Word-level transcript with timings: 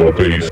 is 0.00 0.50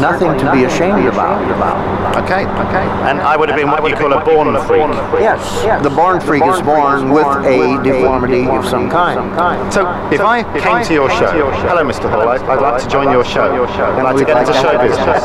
certainly 0.00 0.36
nothing 0.36 0.46
to 0.46 0.52
be 0.52 0.64
ashamed 0.64 1.06
about. 1.06 1.40
Okay, 2.24 2.44
okay. 2.46 2.86
And 3.08 3.20
I 3.20 3.36
would 3.36 3.48
have 3.48 3.58
been 3.58 3.68
what 3.70 3.88
you 3.88 3.96
call 3.96 4.12
a 4.12 4.24
born 4.24 4.54
freak. 4.66 4.82
Yes, 5.20 5.82
the 5.82 5.90
born 5.90 6.20
freak 6.20 6.44
is 6.44 6.60
born 6.62 7.10
with 7.10 7.26
a 7.26 7.80
deformity 7.82 8.46
of 8.48 8.66
some 8.66 8.90
kind. 8.90 9.72
So 9.72 9.86
if 10.12 10.20
I 10.20 10.42
came 10.58 10.84
to 10.84 10.94
your 10.94 11.10
show, 11.10 11.50
hello, 11.66 11.84
Mr. 11.84 12.10
Hall, 12.10 12.28
I'd 12.28 12.60
like 12.60 12.82
to 12.82 12.88
join 12.88 13.10
your 13.12 13.24
show. 13.24 13.64
I'd 13.64 14.02
like 14.02 14.16
to 14.16 14.24
get 14.24 14.38
into 14.38 14.52
show 14.54 14.78
business. 14.78 15.24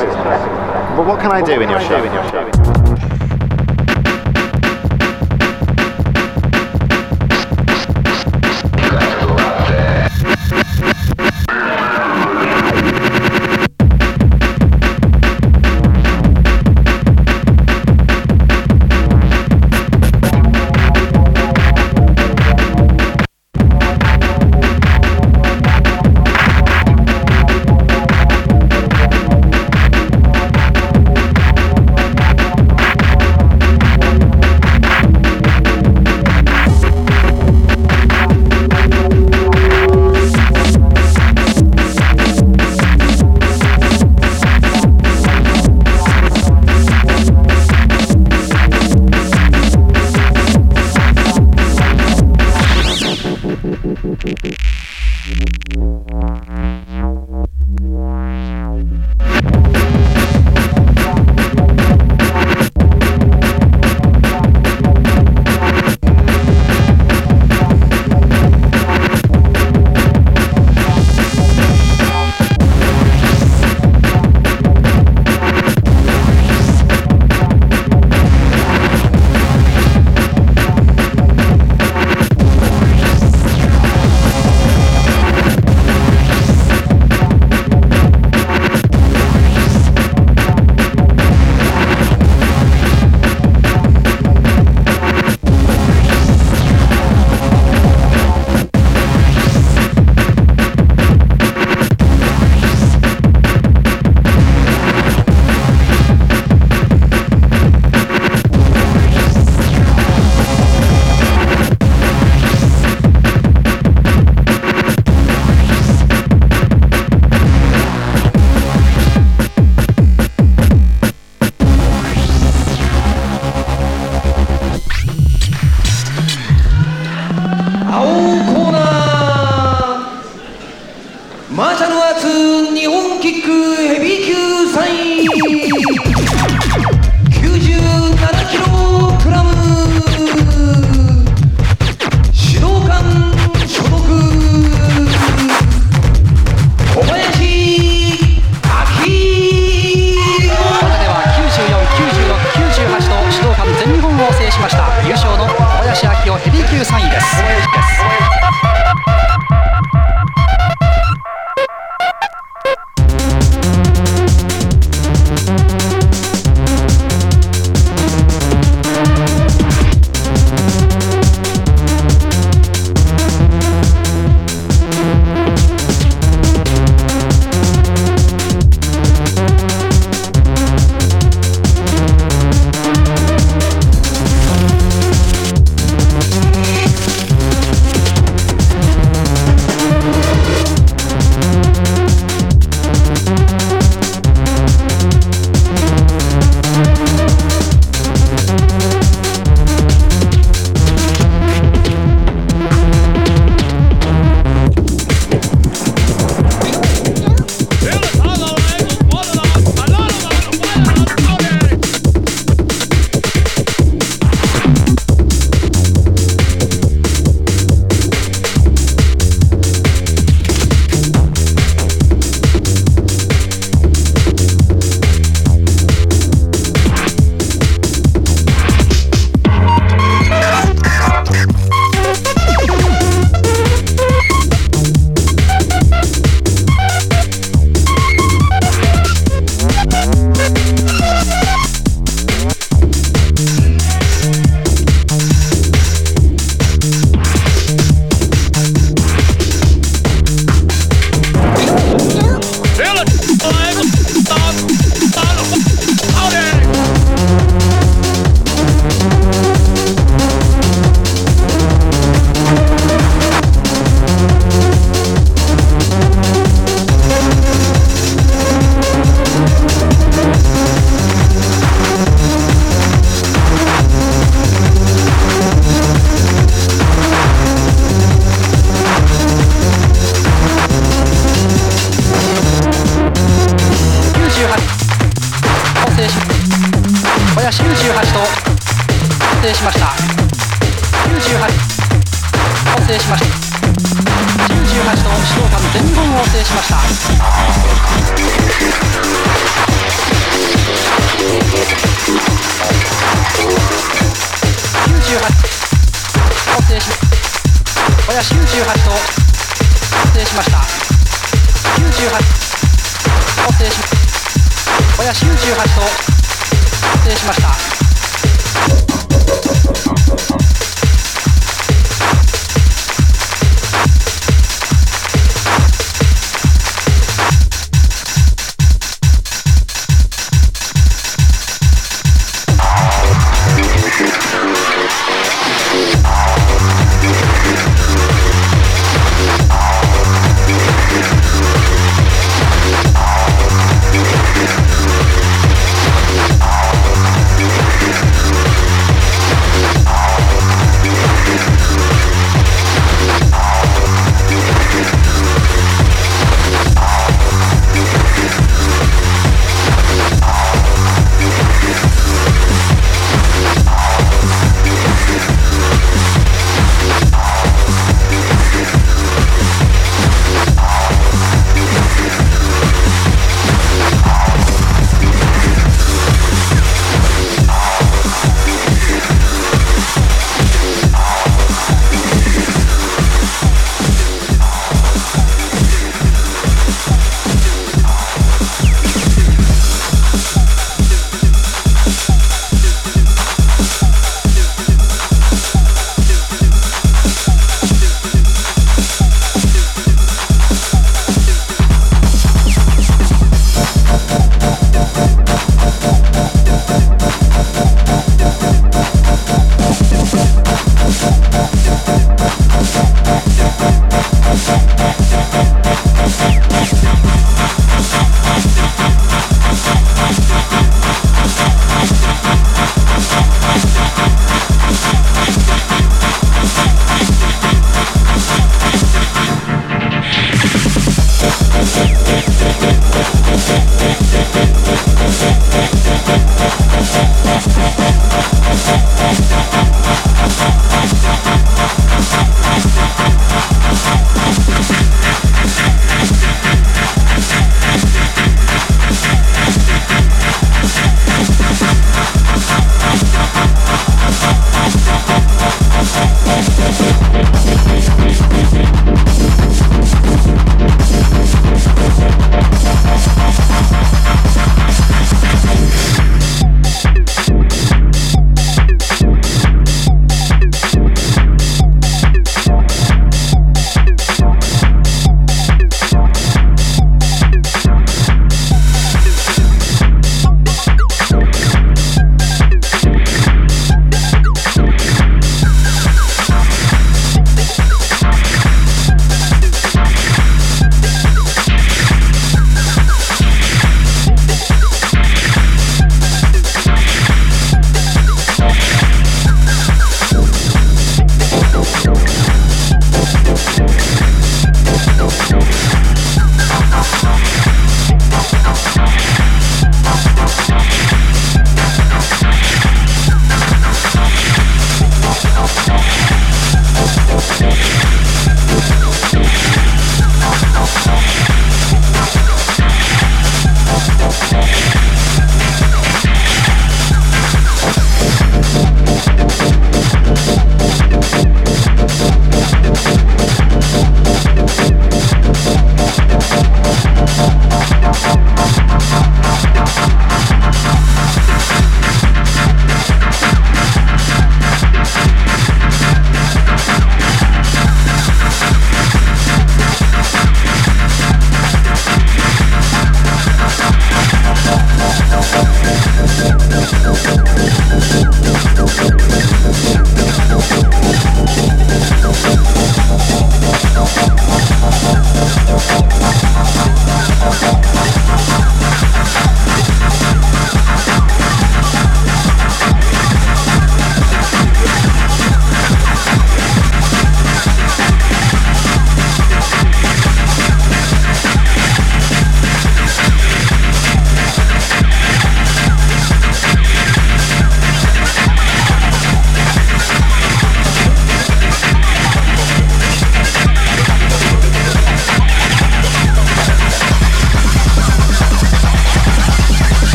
Well, 0.91 1.05
what 1.05 1.19
can 1.21 1.31
I 1.31 1.41
do 1.41 1.61
in 1.61 1.69
your 1.69 1.79
show? 1.79 2.60